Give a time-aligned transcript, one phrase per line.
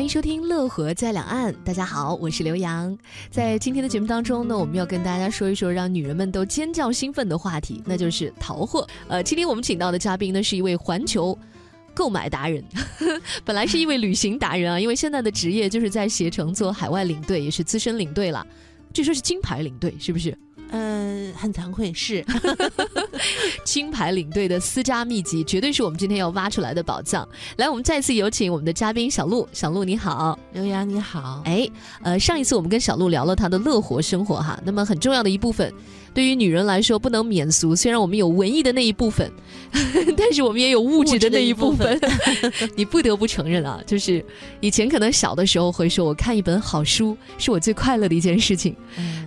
[0.00, 2.96] 欢迎收听《乐活在两岸》，大家好，我是刘洋。
[3.30, 8.88] 在今天的节目当中呢，我们要跟大家说一说让女人们都尖叫兴奋的话题，那就是淘货。
[9.08, 11.38] 呃，今天我们请到的嘉宾呢，是一位环球
[11.92, 12.64] 购买达人，
[13.44, 18.46] 本来是一位旅行达人啊，因为现在的职业就是在携程做海外领队，也是资深领队了，
[18.94, 20.34] 据说是金牌领队，是不是？
[21.30, 22.24] 嗯，很惭愧，是
[23.64, 27.26] 金牌领队的私家秘籍，绝对是我们今天要挖出来的宝藏。
[27.56, 31.42] 来，我们再次有请我们的嘉宾小鹿，小鹿你好，刘洋你好。
[31.44, 31.68] 哎，
[32.02, 35.72] 呃，上一次我们跟小鹿聊了她的乐活生活哈，那么很重要的一部分。
[36.12, 37.76] 对于女人来说，不能免俗。
[37.76, 39.30] 虽然我们有文艺的那一部分，
[40.18, 42.00] 但是我们也有物质的那一部分。
[42.74, 44.24] 你不得不承认啊，就是
[44.58, 48.74] 以前可能小的时候会说，我看一本好书是我最快乐的一件事情。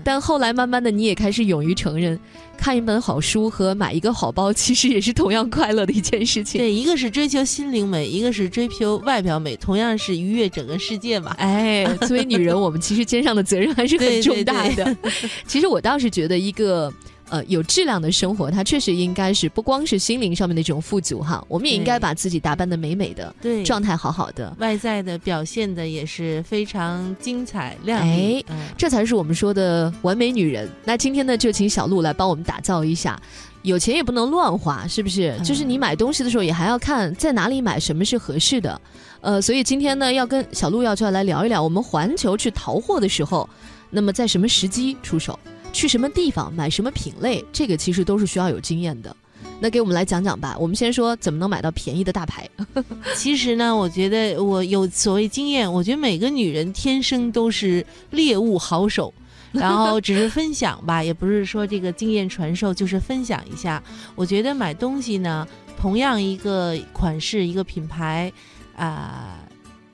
[0.04, 2.20] 但后来慢慢的，你也开始勇于承认，
[2.58, 6.60] 看一本好书和买一个好包，其实也是同样快乐的一件事情。
[6.60, 11.36] 对，一个是追求心灵美，一个是追求外表美，同样是愉悦整个世界嘛。
[11.38, 14.96] 哎，作为女人，我们其实肩上的责任还是很重大的。
[15.48, 16.94] 其实我倒是觉得一个。
[17.30, 28.46] 个呃有质量的生活，它确实应该是不光是心灵上面的这种富足哈，我们也应该把自己打扮的美美的，对，状态好好的，外在的表现的也是非常精彩亮丽，
[28.78, 30.70] 这才是我们说的完美女人。
[30.84, 33.22] 那今天呢，就请小鹿来帮我们打造一下，
[33.62, 35.38] 有钱也不能乱花，是不是？
[35.44, 38.80] 就是你买东西的时候也还要看在哪里买，什么是合适的。
[39.22, 43.50] 呃，所以今天呢，要跟小鹿要就要来聊一聊，我们环球去淘货的时候，
[43.90, 45.40] 那么在什么时机出手？
[45.74, 49.14] 去什么地方买什么品类，这个其实都是需要有经验的。
[49.60, 50.56] 那给我们来讲讲吧。
[50.60, 52.50] 我们先说怎么能买到便宜的大牌。
[53.16, 59.14] 其实呢，我觉得我有所谓经验，我觉得每个女人天生都是猎物好手，
[59.52, 63.82] 然后只是分享吧， 也不是说这个经验传授，就是分享一下。
[64.16, 68.32] 我觉得买东西呢，同样一个款式、一个品牌，
[68.76, 69.40] 啊，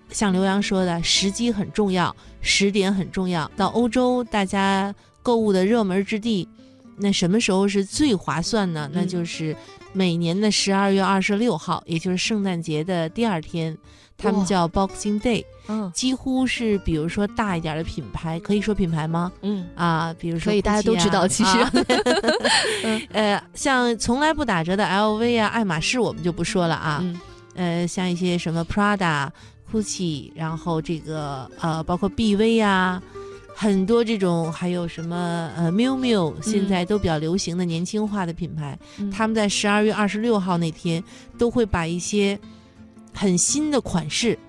[0.09, 3.49] 像刘洋说的，时机很重要，时点很重要。
[3.55, 4.93] 到欧洲，大家。
[5.21, 6.47] 购物的热门之地，
[6.97, 8.89] 那什么时候是最划算呢？
[8.93, 9.55] 那就是
[9.93, 13.77] 每年的十二月二十六号，也就是圣诞节的第二天，
[14.17, 15.43] 他们叫 Boxing Day。
[15.71, 19.31] 嗯，几乎是比如说大一点的品牌，可以说品牌吗？
[19.43, 21.27] 嗯啊，比如说可以，大家都知道。
[21.27, 21.57] 其实，
[23.13, 27.05] 呃，像从来不打折的 LV 啊、爱马仕，我们就不说了啊。
[27.53, 29.29] 呃，像一些什么 Prada、
[29.71, 33.01] Gucci，然后这个呃，包括 BV 啊。
[33.61, 38.79] 很多这种还有什么呃，miu miu，现在都比较流行的年轻化的品牌，
[39.11, 41.03] 他们在十二月二十六号那天
[41.37, 42.39] 都会把一些
[43.13, 44.39] 很新的款式，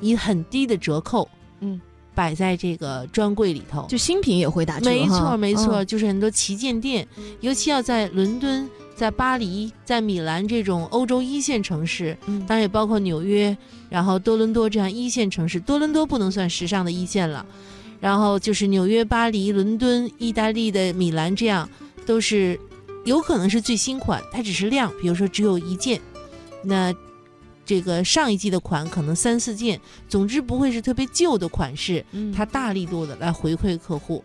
[0.00, 1.28] 以很低的折扣，
[1.58, 1.80] 嗯，
[2.14, 3.84] 摆在这个专柜里头。
[3.88, 4.88] 就新品也会打折。
[4.88, 7.04] 没错没错，就是很多旗舰店，
[7.40, 13.56] 尤其要在伦敦、在巴黎、在米兰这种欧洲一线城市，当然也包括纽约，
[13.90, 15.58] 然后多伦多这样一线城市。
[15.58, 17.44] 多伦多不能算时尚的一线了。
[18.02, 21.68] 然后就是纽约、巴黎、伦敦、意大利的米兰，这样
[22.04, 22.58] 都是
[23.04, 26.00] 有可能是最新款，它只是量，比如说只有一件，
[26.64, 26.92] 那
[27.64, 32.04] 这个上一季的款可能三四件，总之不会是特别旧的款式，
[32.34, 34.24] 它大力度的来回馈客户。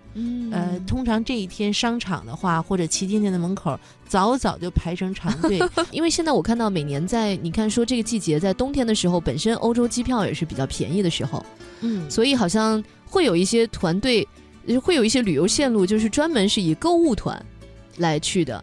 [0.51, 5.61] 呃，通常这一天商场的话或者旗舰店的门口早早就排成长队，
[5.91, 11.45] 因为现在我看到每年在你看说这个季节在冬天的时候，本身欧洲机票也是比较便宜的时候，
[11.81, 12.83] 嗯，所以好像。
[13.09, 14.27] 会有一些团队，
[14.83, 17.41] 会有一些旅游线路，就是专门是以购物团
[17.95, 18.61] 来去的。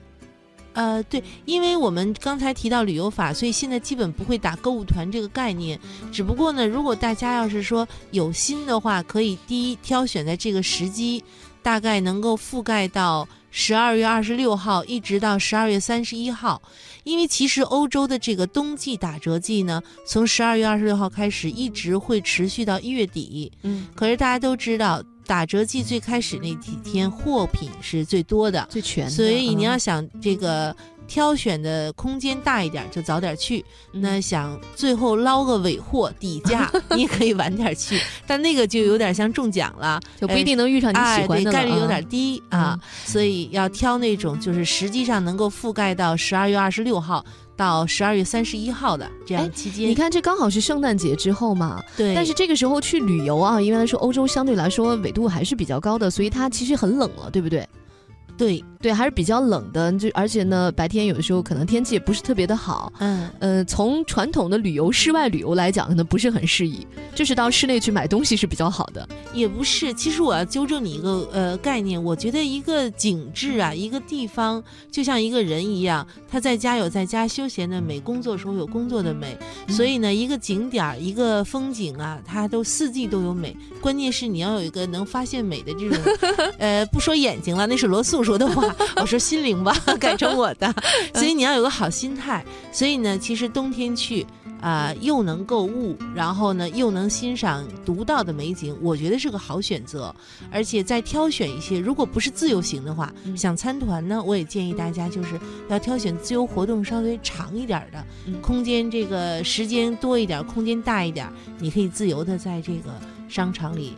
[0.75, 5.80] 呃，对，因为我们刚才提到旅游法，所以现在基本不会打购物团这个概念。
[6.12, 11.25] 只不过呢，如果大家要是说有心的话，可以第一挑选在这个时机，
[11.62, 13.26] 大概能够覆盖到
[13.56, 16.60] 十二月二十六号，一直到十二月三十一号。
[17.04, 23.53] 因为其实欧洲的这个冬季打折季呢，从十二月二十六号开始，一直会持续到一月底。
[23.62, 30.75] 嗯，可是大家都知道，打折季最开始那几天货品是最多的、最全，所以你要想这个。
[31.14, 42.76] 挑选的空间大一点就早点去，那想最后捞个尾货底价， 你也可以晚点去，但那个就有点像中奖了，就不一定能遇上你喜欢的，概率有点低啊。
[43.05, 47.25] 所以要挑那种就是实际上能够覆盖到十二月二十六号
[47.56, 49.88] 到十二月三十一号的这样期间。
[49.88, 52.12] 你看这刚好是圣诞节之后嘛，对。
[52.12, 57.64] 但是这个时候去旅游啊，因为来说欧洲相对来说纬度还是比较高的，所以它其实很冷了，对不对？
[58.36, 62.92] 对，对，还是比较冷的，就而且呢，白天有的时候可能天气也不是特别的好。
[62.98, 69.08] 嗯，呃，从传统的旅游、室外旅游来讲，可能不是很适宜，就是到室内去买东西是比较好的。
[69.32, 79.36] 也不是，其实我要纠正你一个呃概念，我觉得一个景致啊，一个地方就像一个人一样，他在家有在家休闲的美，工作时候有工作的美，
[79.69, 83.56] 所以呢，一个景点儿、一个风景啊，它都四季都有美。
[83.81, 85.98] 关键是你要有一个能发现美的这种，
[86.58, 90.75] 呃，不说眼睛了，那是罗素说的话，我说心灵吧， 改成我的。
[91.15, 92.44] 所以你要有个好心态。
[92.73, 94.26] 所以呢，其实冬天去。
[94.61, 100.15] 啊，又能购物，然后呢，又能欣赏独到的美景，我觉得是个好选择。
[100.50, 105.38] 而且再挑选一些，如果不是自由行的话，想参团呢，我也建议大家就是
[105.69, 108.03] 要挑选自由活动稍微长一点的，
[108.41, 112.91] 空间这个时间多一点，空间大一点，你可以自由的在这个
[113.29, 113.93] 商场里。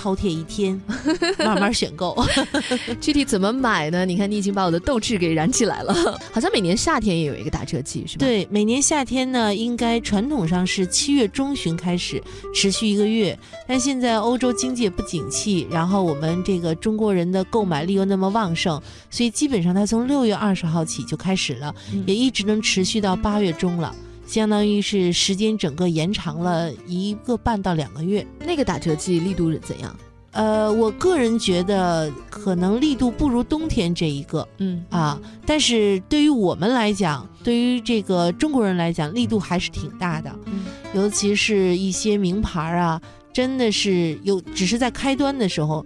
[0.00, 0.80] 饕餮一天，
[1.44, 2.16] 慢慢选购。
[3.00, 4.06] 具体怎么买呢？
[4.06, 5.92] 你看，你已经把我的斗志给燃起来了。
[6.32, 8.20] 好像每年夏天也有一个打折季，是吧？
[8.24, 12.22] 对，每年夏天呢，应该传统上是七月中旬开始，
[12.54, 13.38] 持续一个月。
[13.68, 18.80] 但现在欧洲经济也不景气，然后我们这个中国人的购买力又那么旺盛，
[19.10, 21.74] 所以基本上它从六月二十号起就开始了，
[22.06, 23.94] 也一直能持续到八月中了。
[24.30, 28.24] 相当于是时间整个延长了一个半到两个月。
[28.38, 29.96] 那个打折季力度是怎样？
[30.30, 40.30] 呃，我个人觉得可能力度不如冬天这一个，嗯啊，但是对于我们来讲，对于这个中国人来讲，力度还是挺大的。
[40.44, 43.02] 嗯，尤其是一些名牌啊，
[43.32, 45.84] 真的是有，只是在开端的时候，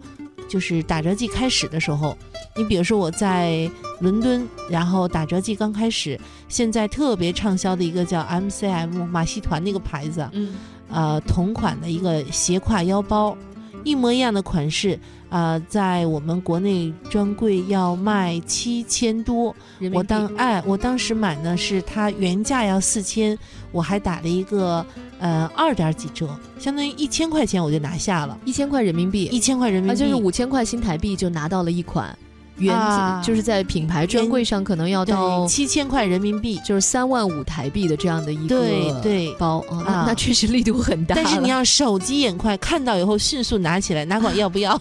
[0.49, 2.17] 就是打折季开始的时候。
[2.57, 3.69] 你比如说我在
[3.99, 6.19] 伦敦，然后打折季刚开始，
[6.49, 10.55] 现在特别畅销的一个叫 MCM 马戏团那个牌子，嗯，
[10.89, 13.37] 呃，同款的一个斜挎腰包，
[13.83, 14.97] 一模一样的款式，
[15.31, 19.53] 啊，在我们国内专柜要卖七千多，
[19.93, 23.37] 我当哎，我当时买呢是它原价要四千，
[23.73, 24.87] 我还打了一个
[25.25, 26.29] 呃二点几折，
[26.59, 32.15] 相当于一千块钱我就拿下了，一千块人民币，一千块人民币，就是五千块新台币就拿到了一款。
[32.59, 32.75] 原
[33.23, 41.15] 就是在品牌专柜上可能要到七千块人民币，就是三万五台币的这样的一个对包啊，那确实力度很大。
[41.15, 44.81] 但是你要手疾眼快，看到以后迅速拿起来，哪管要不要，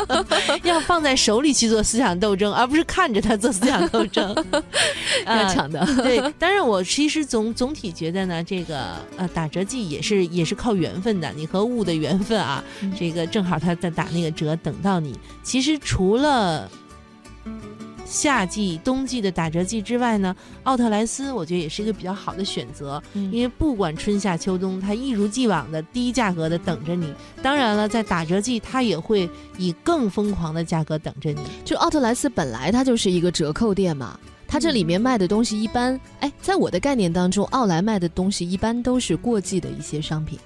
[0.62, 4.34] 要放在手里去做思想斗争，而不是看着它做思想斗争。
[5.26, 12.62] 要抢的对，当然我其实总总体觉得呢，这个呃打折季也是也是靠缘分的，你和物的缘分啊，
[12.98, 15.18] 这个正好他在打那个折，等到你。
[15.42, 16.68] 其实除了
[18.06, 27.12] 夏季、冬季的打折季之外呢，奥特莱斯我觉得也是一个比较好的选择，因为不管春夏秋冬，它一如既往的低价格的等着你。
[27.42, 31.40] 当然了，在打折季，它也会以更疯狂的价格等着你。
[31.64, 40.38] 就奥特莱斯本来它就是一个折扣店嘛，它这里面卖的东西一般，哎，在我的概念当中，奥莱卖的东西一般都是过季的一些商品。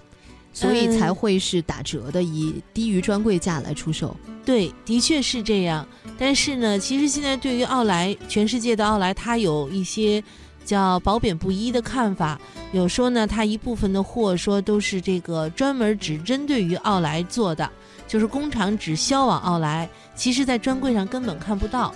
[0.53, 4.17] 所以才会是打折的，以低于专柜价来出售。
[4.45, 5.87] 对，的确是这样。
[6.19, 10.23] 但是呢，其实现在对于奥莱，全世界的奥莱，它有一些
[10.65, 12.41] 叫褒贬不一的看法。
[12.73, 17.69] 有说呢，它一部分的货说都是这个专门只针对于奥莱做的，
[18.09, 21.95] 就是工厂只销往奥莱，其实在专柜上根本看不到。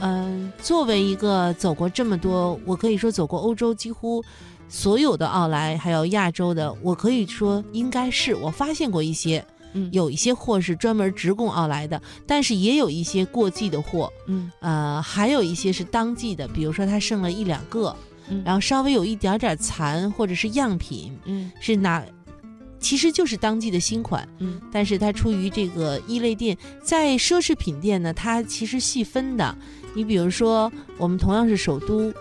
[0.00, 4.22] 嗯，作为一个走过这么多，我可以说走过欧洲几乎。
[4.68, 17.94] 所有的奥莱还有亚洲的，我可以说应该是我发现过一些，嗯，有一些货是专门直供奥莱的，但是也有一些过季的货，嗯，呃，还有一些是当季的，比如说它剩了一两个，
[18.44, 22.04] 然后稍微有一点点残或者是样品，嗯，是哪，
[22.80, 29.56] 其实就是当季的新款，嗯，但是它出于这个一类店，在奢侈品店呢，它其实细分的，
[29.94, 32.12] 你比如说我们同样是首都，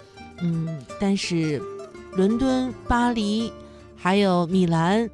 [0.42, 1.60] 嗯，但是。
[2.16, 3.52] 伦敦、巴黎，
[3.96, 5.10] 还有米兰，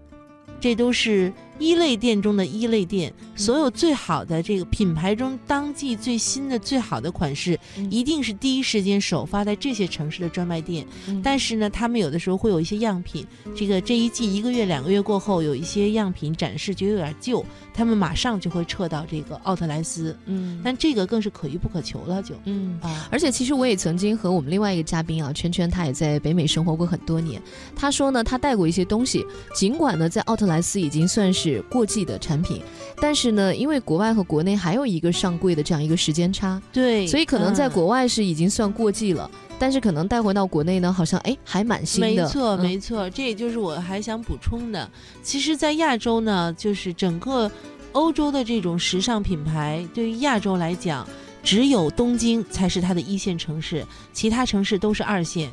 [0.60, 1.34] 这都是。
[1.62, 7.58] 一类店中的一类店，所有最好的这个品牌中当季最新的最好的款式，
[7.92, 10.84] 一定是第一时间首发在这些城市的专卖店。
[11.24, 13.24] 但是呢，他们有的时候会有一些样品，
[13.56, 20.18] 这个这一季一个月两个月过后，有一些样品展示觉得有点旧，他们马上就会撤到这个奥特莱斯。
[20.26, 23.08] 嗯，但这个更是可遇不可求了，就嗯啊。
[23.12, 27.40] 而且其实我也曾经和我们另外一个嘉宾啊圈圈，他也在北美生活过很多年。
[27.76, 31.51] 他说呢，他带过一些东西，尽管呢在奥特莱斯已经算是。
[31.62, 32.62] 过季的产品，
[33.02, 39.28] 但是呢，因为国外和国内还有一个上柜的这样一个时间差，对，所以可能在国外是已经算过季了，
[39.58, 42.24] 但是可能带回到国内呢，好像哎还蛮新的。
[42.24, 44.88] 没错，没错，这也就是我还想补充的。
[45.24, 47.50] 其实，在亚洲呢，就是整个
[47.94, 51.08] 欧洲的这种时尚品牌，对于亚洲来讲。
[51.44, 55.52] 只有东京才是它的一线城市，其他城市都是二线。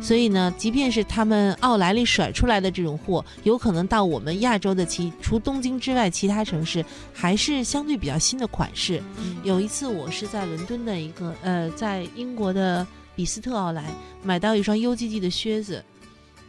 [0.00, 9.02] 所以呢，即便是他们奥莱里甩出来的这种货，有可能到我们亚洲的其除东京之外，其他城市还是相对比较新的款式。
[9.42, 13.84] 有一次，我是在伦敦的一个呃，在英国的比斯特奥莱
[14.22, 15.84] 买到一双 UGG 的靴子，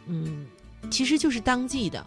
[0.06, 0.46] 嗯，
[0.90, 2.04] 其实就是当季的。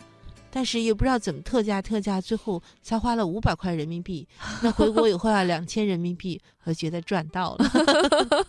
[0.56, 4.26] 但是也不知道怎么特价特价，最后才花了五百块人民币。
[4.64, 7.70] 那回国以后啊两千人民币，我觉得赚到了。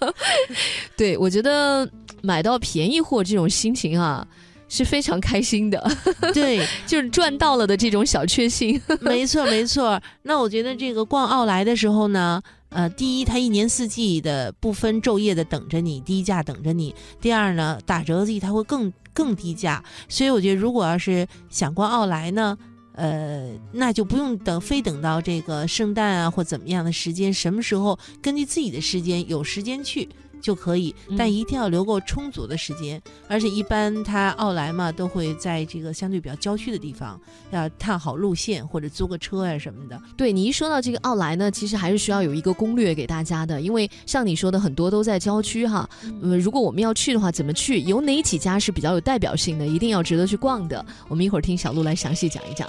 [0.96, 1.90] 对，我觉得
[2.22, 4.24] 买到便宜货这种心情啊
[4.68, 5.84] 是非常开心的。
[6.32, 8.80] 对， 就是赚到了的这种小确幸。
[9.00, 10.00] 没错，没错。
[10.22, 18.92] 那我觉得这个逛奥莱的时候呢，呃，第一，它一年四季的不分昼夜的等着你，低价等着你；第二呢，打折季它会更。
[19.16, 22.58] 更低价，所以我觉得，如果要是想逛奥莱呢，
[22.92, 30.06] 呃，那就不用等，非等到这个圣诞啊或怎么样的时间，什么时候根据自己的时间有时间去。
[30.46, 33.02] 就可以，但一定要留够充足的时间。
[33.26, 40.00] 而且一般他奥莱嘛，都会在这个相对比较郊区的地方，要探好路线或者租个车啊什么的。
[40.16, 45.90] 对你一说到这个奥莱呢，其实还是需要有一个攻略给大家的，因为像你说的很多都在郊区哈。
[46.22, 47.80] 呃，如果我们要去的话，怎么去？
[47.80, 50.86] 有哪几家是比较有代表性的，一定要值得去逛的？
[51.08, 52.68] 我们一会儿听小鹿来详细讲一讲。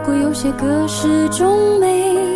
[0.00, 2.29] 如果有些歌始终没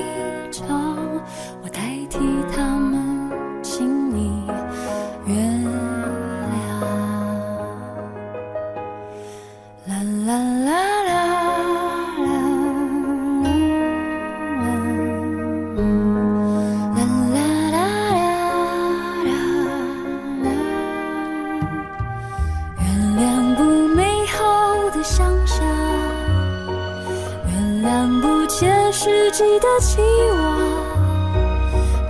[29.37, 30.01] 实际的期
[30.31, 30.61] 望，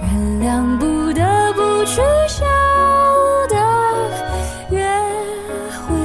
[0.02, 0.06] 原
[0.42, 1.22] 谅不得
[1.54, 2.44] 不取消
[3.48, 3.56] 的
[4.68, 4.84] 约
[5.88, 5.96] 会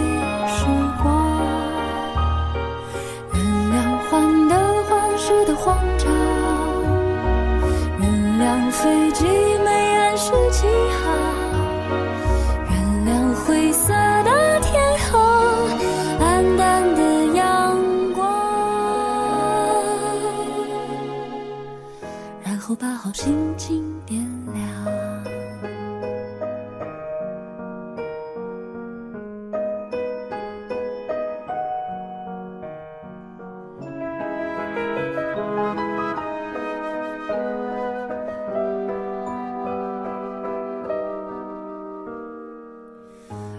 [0.48, 0.64] 时
[1.04, 1.38] 光，
[3.34, 3.38] 原
[3.74, 3.76] 谅
[4.10, 6.08] 患得患失的慌张，
[8.00, 8.08] 原
[8.40, 9.26] 谅飞机
[9.66, 10.68] 没按时起
[11.04, 11.04] 航，
[22.80, 24.64] 把好心情点亮。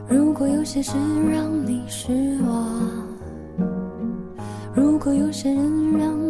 [0.09, 0.93] 如果有些事
[1.31, 2.67] 让你失望，
[4.75, 6.30] 如果有些人让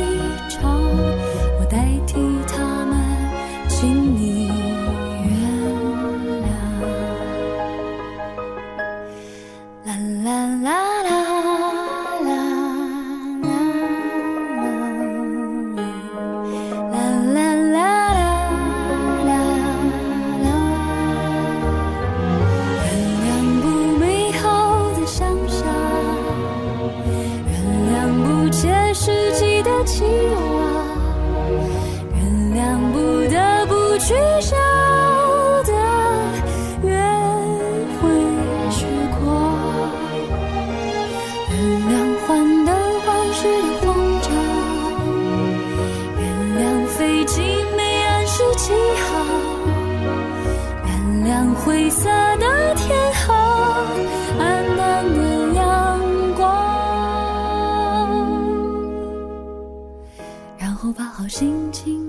[29.83, 30.35] 期望
[32.13, 32.19] 原
[32.55, 32.59] 谅
[32.91, 32.97] 不
[33.31, 34.55] 得不取笑
[35.63, 35.71] 的
[36.83, 36.89] 约
[37.99, 38.01] 会
[38.69, 38.85] 时
[39.19, 39.19] 光，
[41.49, 41.53] 原
[41.89, 41.91] 谅
[42.27, 42.29] 患
[42.65, 42.69] 得
[43.05, 43.87] 患失的慌
[44.21, 44.29] 张，
[46.19, 46.21] 原
[46.59, 47.41] 谅飞机
[47.75, 48.71] 没按时起
[49.09, 49.09] 航，
[50.85, 50.89] 原
[51.25, 52.20] 谅挥洒。
[61.41, 62.00] 轻轻